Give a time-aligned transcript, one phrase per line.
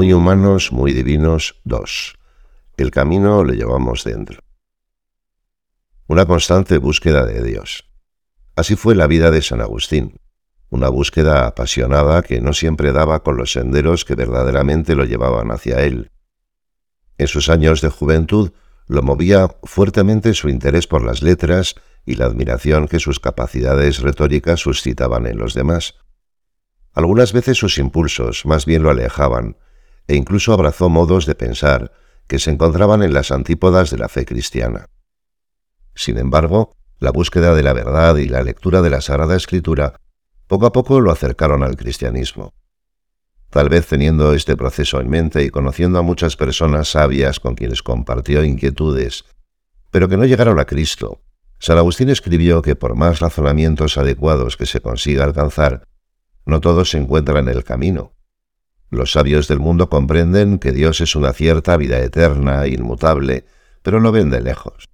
[0.00, 2.16] Muy humanos, muy divinos, 2.
[2.78, 4.40] El camino le llevamos dentro.
[6.06, 7.84] Una constante búsqueda de Dios.
[8.56, 10.18] Así fue la vida de San Agustín,
[10.70, 15.82] una búsqueda apasionada que no siempre daba con los senderos que verdaderamente lo llevaban hacia
[15.82, 16.10] él.
[17.18, 18.52] En sus años de juventud
[18.86, 21.74] lo movía fuertemente su interés por las letras
[22.06, 25.96] y la admiración que sus capacidades retóricas suscitaban en los demás.
[26.94, 29.58] Algunas veces sus impulsos más bien lo alejaban,
[30.10, 31.92] e incluso abrazó modos de pensar
[32.26, 34.86] que se encontraban en las antípodas de la fe cristiana.
[35.94, 40.00] Sin embargo, la búsqueda de la verdad y la lectura de la Sagrada Escritura
[40.48, 42.54] poco a poco lo acercaron al cristianismo.
[43.50, 47.84] Tal vez teniendo este proceso en mente y conociendo a muchas personas sabias con quienes
[47.84, 49.26] compartió inquietudes,
[49.92, 51.20] pero que no llegaron a Cristo,
[51.60, 55.86] San Agustín escribió que por más razonamientos adecuados que se consiga alcanzar,
[56.46, 58.12] no todos se encuentran en el camino.
[58.90, 63.44] Los sabios del mundo comprenden que Dios es una cierta vida eterna, inmutable,
[63.82, 64.88] pero no ven de lejos.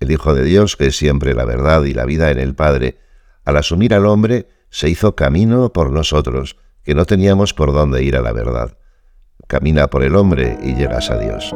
[0.00, 2.98] El Hijo de Dios, que es siempre la verdad y la vida en el Padre,
[3.44, 8.16] al asumir al hombre, se hizo camino por nosotros, que no teníamos por dónde ir
[8.16, 8.78] a la verdad.
[9.46, 11.54] Camina por el hombre y llegas a Dios.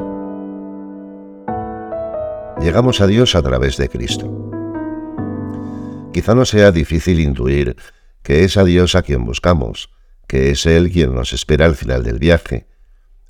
[2.60, 4.50] Llegamos a Dios a través de Cristo.
[6.12, 7.76] Quizá no sea difícil intuir
[8.22, 9.90] que es a Dios a quien buscamos,
[10.34, 12.66] que es Él quien nos espera al final del viaje.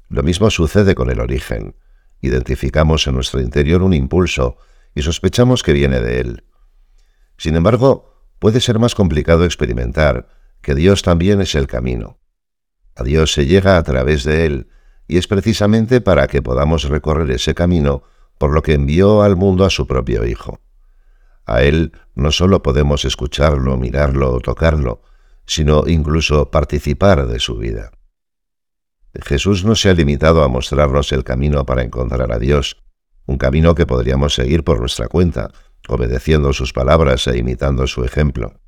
[0.09, 1.77] Lo mismo sucede con el origen.
[2.23, 4.57] Identificamos en nuestro interior un impulso
[4.95, 6.45] y sospechamos que viene de Él.
[7.37, 10.29] Sin embargo, puede ser más complicado experimentar
[10.63, 12.21] que Dios también es el camino.
[12.97, 14.69] A Dios se llega a través de Él,
[15.07, 18.03] y es precisamente para que podamos recorrer ese camino
[18.39, 20.63] por lo que envió al mundo a su propio Hijo.
[21.45, 25.03] A Él no solo podemos escucharlo, mirarlo o tocarlo,
[25.47, 27.91] sino incluso participar de su vida.
[29.23, 32.83] Jesús no se ha limitado a mostrarnos el camino para encontrar a Dios,
[33.27, 35.51] un camino que podríamos seguir por nuestra cuenta,
[35.89, 38.61] obedeciendo sus palabras e imitando su ejemplo.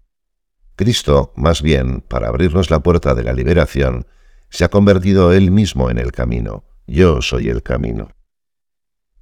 [0.76, 4.06] Cristo, más bien, para abrirnos la puerta de la liberación,
[4.50, 6.64] se ha convertido Él mismo en el camino.
[6.86, 8.10] Yo soy el camino.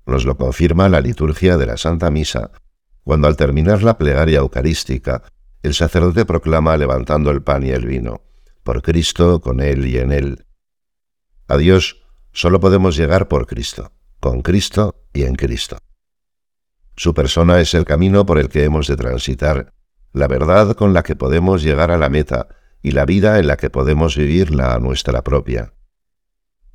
[0.04, 2.50] Nos lo confirma la liturgia de la Santa Misa,
[3.04, 5.22] cuando al terminar la plegaria eucarística,
[5.64, 8.20] el sacerdote proclama levantando el pan y el vino,
[8.62, 10.44] por Cristo, con Él y en Él.
[11.48, 15.78] A Dios solo podemos llegar por Cristo, con Cristo y en Cristo.
[16.96, 19.72] Su persona es el camino por el que hemos de transitar,
[20.12, 22.46] la verdad con la que podemos llegar a la meta
[22.82, 25.72] y la vida en la que podemos vivirla a nuestra propia.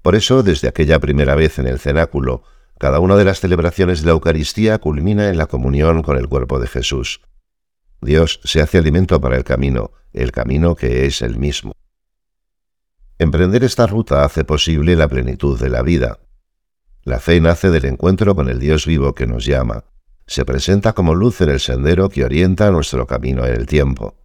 [0.01, 2.41] Por eso, desde aquella primera vez en el cenáculo,
[2.79, 6.59] cada una de las celebraciones de la Eucaristía culmina en la comunión con el cuerpo
[6.59, 7.21] de Jesús.
[8.01, 11.73] Dios se hace alimento para el camino, el camino que es el mismo.
[13.17, 16.19] Emprender esta ruta hace posible la plenitud de la vida.
[17.03, 19.83] La fe nace del encuentro con el Dios vivo que nos llama.
[20.25, 24.15] Se presenta como luz en el sendero que orienta nuestro camino en el tiempo.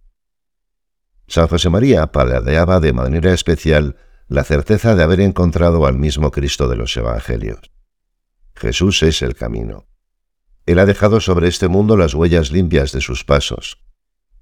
[1.27, 3.97] San José María paladeaba de manera especial
[4.27, 7.71] la certeza de haber encontrado al mismo Cristo de los Evangelios.
[8.55, 9.85] Jesús es el camino.
[10.65, 13.77] Él ha dejado sobre este mundo las huellas limpias de sus pasos.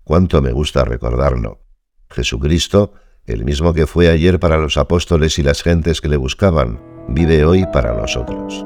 [0.03, 1.66] Cuánto me gusta recordarlo.
[2.09, 2.94] Jesucristo,
[3.25, 7.44] el mismo que fue ayer para los apóstoles y las gentes que le buscaban, vive
[7.45, 8.66] hoy para nosotros.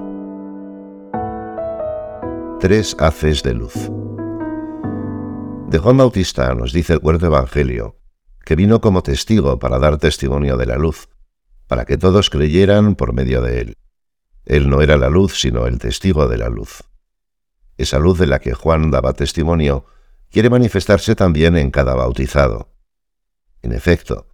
[2.60, 3.76] Tres haces de luz.
[5.70, 7.98] De Juan Bautista nos dice el cuarto Evangelio,
[8.46, 11.10] que vino como testigo para dar testimonio de la luz,
[11.68, 13.78] para que todos creyeran por medio de él.
[14.46, 16.87] Él no era la luz, sino el testigo de la luz.
[17.78, 19.86] Esa luz de la que Juan daba testimonio
[20.32, 22.70] quiere manifestarse también en cada bautizado.
[23.62, 24.28] En efecto,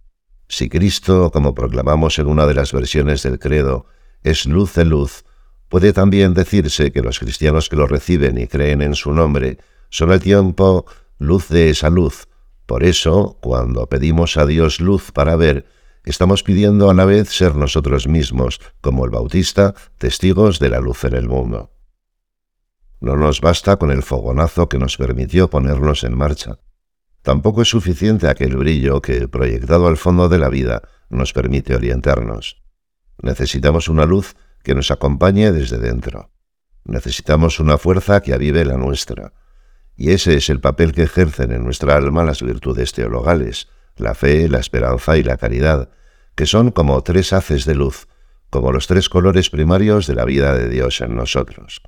[0.48, 3.86] si Cristo, como proclamamos en una de las versiones del credo,
[4.22, 5.24] es luz de luz,
[5.68, 9.58] puede también decirse que los cristianos que lo reciben y creen en su nombre
[9.90, 10.86] son al tiempo
[11.18, 12.28] luz de esa luz.
[12.66, 15.66] Por eso, cuando pedimos a Dios luz para ver,
[16.04, 21.04] estamos pidiendo a la vez ser nosotros mismos, como el Bautista, testigos de la luz
[21.04, 21.73] en el mundo.
[23.00, 26.58] No nos basta con el fogonazo que nos permitió ponernos en marcha.
[27.22, 32.62] Tampoco es suficiente aquel brillo que, proyectado al fondo de la vida, nos permite orientarnos.
[33.22, 36.30] Necesitamos una luz que nos acompañe desde dentro.
[36.84, 39.32] Necesitamos una fuerza que avive la nuestra.
[39.96, 44.48] Y ese es el papel que ejercen en nuestra alma las virtudes teologales, la fe,
[44.48, 45.90] la esperanza y la caridad,
[46.34, 48.08] que son como tres haces de luz,
[48.50, 51.80] como los tres colores primarios de la vida de Dios en nosotros.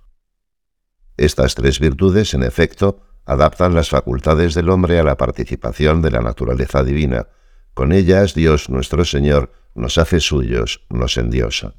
[1.17, 6.21] Estas tres virtudes, en efecto, adaptan las facultades del hombre a la participación de la
[6.21, 7.29] naturaleza divina.
[7.75, 11.75] Con ellas Dios nuestro Señor nos hace suyos, nos endiosa.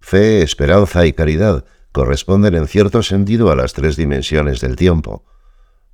[0.00, 5.24] Fe, esperanza y caridad corresponden en cierto sentido a las tres dimensiones del tiempo.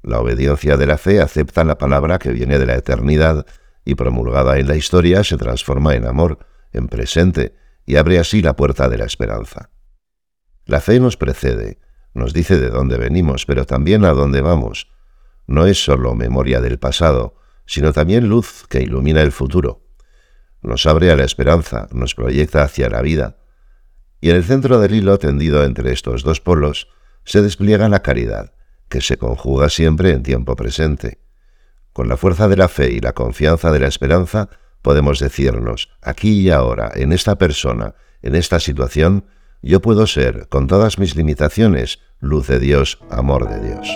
[0.03, 3.44] La obediencia de la fe acepta la palabra que viene de la eternidad
[3.85, 6.38] y promulgada en la historia se transforma en amor,
[6.73, 7.55] en presente,
[7.85, 9.71] y abre así la puerta de la esperanza.
[10.70, 11.78] La fe nos precede,
[12.14, 14.87] nos dice de dónde venimos, pero también a dónde vamos.
[15.49, 17.34] No es sólo memoria del pasado,
[17.67, 19.82] sino también luz que ilumina el futuro.
[20.62, 23.38] Nos abre a la esperanza, nos proyecta hacia la vida.
[24.20, 26.87] Y en el centro del hilo tendido entre estos dos polos
[27.25, 28.52] se despliega la caridad,
[28.88, 31.19] que se conjuga siempre en tiempo presente.
[31.93, 34.50] Con la fuerza de la fe y la confianza de la esperanza,
[34.82, 39.25] podemos decirnos, aquí y ahora, en esta persona, en esta situación,
[39.62, 43.89] yo puedo ser, con todas mis limitaciones, luz de Dios, amor de Dios.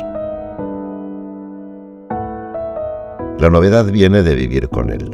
[3.39, 5.11] La novedad viene de vivir con Él.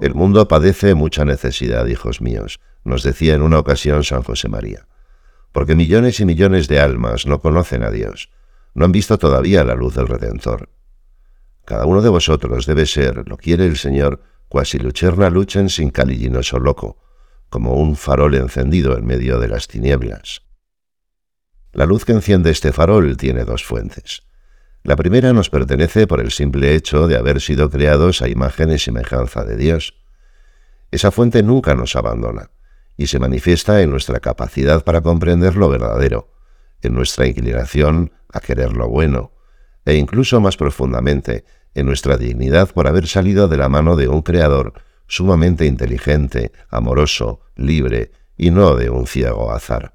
[0.00, 4.86] El mundo padece mucha necesidad, hijos míos, nos decía en una ocasión San José María,
[5.52, 8.30] porque millones y millones de almas no conocen a Dios,
[8.74, 10.70] no han visto todavía la luz del Redentor.
[11.64, 16.58] Cada uno de vosotros debe ser, lo quiere el Señor, cuasi lucherna luchen sin calillinoso
[16.58, 16.98] loco,
[17.52, 20.40] como un farol encendido en medio de las tinieblas.
[21.74, 24.22] La luz que enciende este farol tiene dos fuentes.
[24.82, 28.78] La primera nos pertenece por el simple hecho de haber sido creados a imagen y
[28.78, 29.92] semejanza de Dios.
[30.90, 32.48] Esa fuente nunca nos abandona
[32.96, 36.32] y se manifiesta en nuestra capacidad para comprender lo verdadero,
[36.80, 39.32] en nuestra inclinación a querer lo bueno,
[39.84, 41.44] e incluso más profundamente
[41.74, 44.72] en nuestra dignidad por haber salido de la mano de un Creador
[45.06, 49.94] sumamente inteligente, amoroso, libre y no de un ciego azar.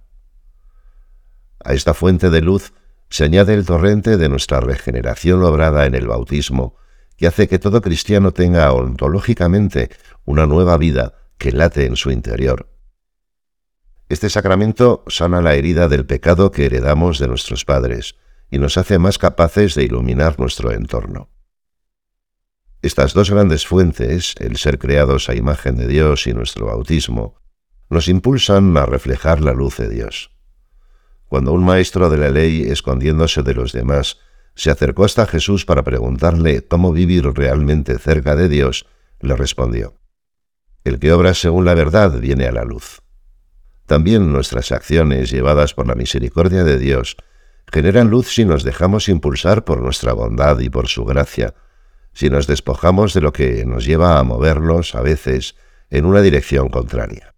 [1.63, 2.73] A esta fuente de luz
[3.09, 6.75] se añade el torrente de nuestra regeneración obrada en el bautismo,
[7.17, 9.89] que hace que todo cristiano tenga ontológicamente
[10.25, 12.69] una nueva vida que late en su interior.
[14.09, 18.15] Este sacramento sana la herida del pecado que heredamos de nuestros padres
[18.49, 21.29] y nos hace más capaces de iluminar nuestro entorno.
[22.81, 27.35] Estas dos grandes fuentes, el ser creados a imagen de Dios y nuestro bautismo,
[27.89, 30.31] nos impulsan a reflejar la luz de Dios.
[31.27, 34.19] Cuando un maestro de la ley, escondiéndose de los demás,
[34.53, 38.85] se acercó hasta Jesús para preguntarle cómo vivir realmente cerca de Dios,
[39.19, 39.95] le respondió,
[40.83, 43.01] El que obra según la verdad viene a la luz.
[43.87, 47.17] También nuestras acciones, llevadas por la misericordia de Dios,
[47.71, 51.55] generan luz si nos dejamos impulsar por nuestra bondad y por su gracia,
[52.17, 55.55] si nos despojamos de lo que nos lleva a movernos, a veces,
[55.91, 57.35] en una dirección contraria.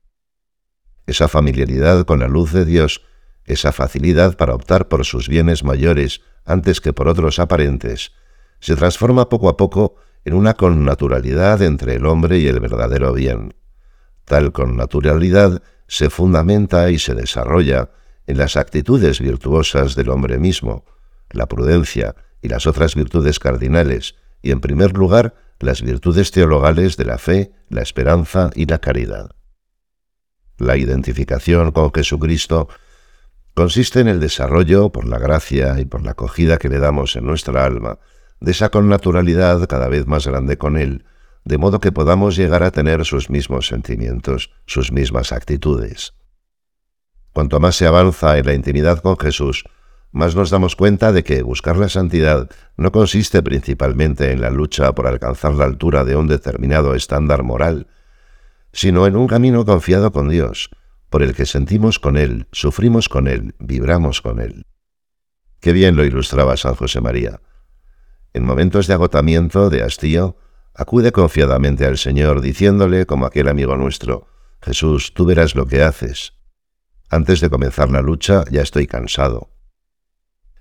[1.06, 3.02] Esa familiaridad con la luz de Dios
[3.44, 8.14] esa facilidad para optar por sus bienes mayores antes que por otros aparentes,
[8.62, 13.56] se transforma poco a poco en una connaturalidad entre el hombre y el verdadero bien.
[14.24, 17.90] Tal connaturalidad se fundamenta y se desarrolla
[18.28, 20.86] en las actitudes virtuosas del hombre mismo,
[21.32, 27.06] la prudencia y las otras virtudes cardinales, y en primer lugar las virtudes teologales de
[27.06, 29.32] la fe, la esperanza y la caridad.
[30.58, 32.70] La identificación con Jesucristo
[33.54, 37.26] consiste en el desarrollo, por la gracia y por la acogida que le damos en
[37.26, 38.00] nuestra alma,
[38.40, 41.06] de esa connaturalidad cada vez más grande con Él,
[41.44, 46.14] de modo que podamos llegar a tener sus mismos sentimientos, sus mismas actitudes.
[47.34, 49.66] Cuanto más se avanza en la intimidad con Jesús,
[50.12, 54.94] más nos damos cuenta de que buscar la santidad no consiste principalmente en la lucha
[54.94, 57.88] por alcanzar la altura de un determinado estándar moral,
[58.74, 60.70] sino en un camino confiado con Dios,
[61.10, 64.66] por el que sentimos con Él, sufrimos con Él, vibramos con Él.
[65.60, 67.42] Qué bien lo ilustraba San José María.
[68.34, 70.38] En momentos de agotamiento, de hastío,
[70.74, 74.28] acude confiadamente al Señor, diciéndole, como aquel amigo nuestro,
[74.62, 76.34] Jesús, tú verás lo que haces.
[77.10, 79.50] Antes de comenzar la lucha ya estoy cansado.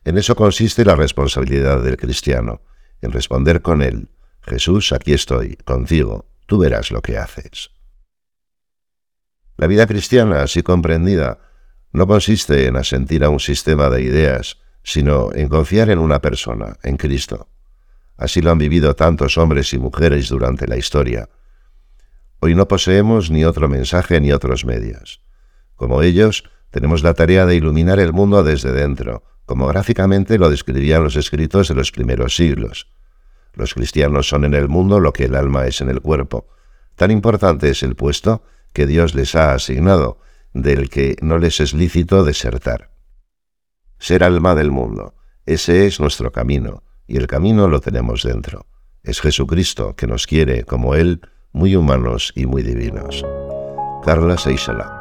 [0.09, 2.63] En eso consiste la responsabilidad del cristiano,
[3.03, 4.09] en responder con Él,
[4.41, 7.73] Jesús, aquí estoy, contigo, tú verás lo que haces.
[9.59, 11.41] La vida cristiana, así comprendida,
[11.93, 16.79] no consiste en asentir a un sistema de ideas, sino en confiar en una persona,
[16.83, 17.51] en Cristo.
[18.17, 21.29] Así lo han vivido tantos hombres y mujeres durante la historia.
[22.41, 25.21] Hoy no poseemos ni otro mensaje ni otros medios.
[25.77, 31.03] Como ellos, tenemos la tarea de iluminar el mundo desde dentro, como gráficamente lo describían
[31.03, 32.87] los escritos de los primeros siglos.
[33.55, 36.47] Los cristianos son en el mundo lo que el alma es en el cuerpo.
[36.97, 38.43] Tan importante es el puesto
[38.75, 40.21] que Dios les ha asignado,
[40.53, 42.91] del que no les es lícito desertar.
[43.99, 45.15] Ser alma del mundo,
[45.47, 48.67] ese es nuestro camino, y el camino lo tenemos dentro.
[49.03, 53.25] Es Jesucristo que nos quiere como Él, muy humanos y muy divinos.
[54.05, 54.98] Carla Seixela.